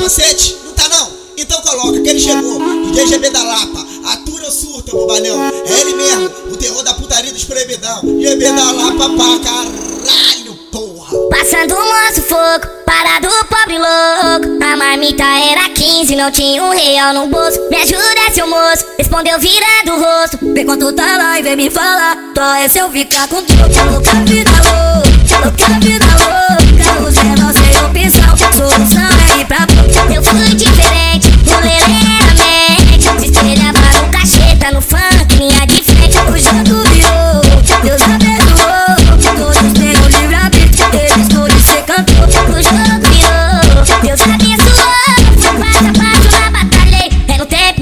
[0.00, 0.56] capacete?
[0.64, 1.10] Não tá não?
[1.36, 2.58] Então coloca que ele chegou.
[2.86, 3.86] DJ GB da Lapa.
[4.06, 5.38] Atura ou surta, bobalhão?
[5.42, 8.00] É ele mesmo, o terror da putaria dos proibidão.
[8.02, 11.18] GB da Lapa pra caralho, porra.
[11.30, 14.64] Passando o nosso fogo, parado pobre louco.
[14.64, 17.60] A marmita era 15, não tinha um real no bolso.
[17.70, 20.38] Me ajuda, seu moço, respondeu virando o rosto.
[20.54, 22.16] Vem quando tá lá e vem me falar.
[22.36, 24.59] Só é se eu ficar com tu, louca vida louca,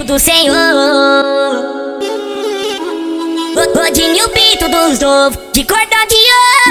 [0.09, 0.57] do Senhor.
[3.75, 6.17] Gordinho o pinto dos novos, de cordão de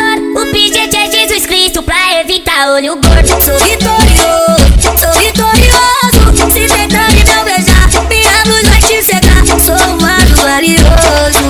[0.07, 0.41] ouro.
[0.41, 3.27] O pijete é Jesus Cristo pra evitar olho gordo.
[3.63, 6.17] Vitorioso, sou vitorioso.
[6.51, 9.45] Se tentar me não beijar, minha luz vai te cegar.
[9.63, 11.45] Sou um mago valioso.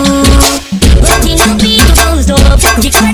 [0.99, 3.06] O pinto dos novos, de cordão